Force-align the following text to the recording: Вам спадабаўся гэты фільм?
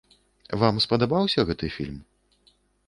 Вам 0.63 0.79
спадабаўся 0.85 1.47
гэты 1.51 1.71
фільм? 1.79 2.03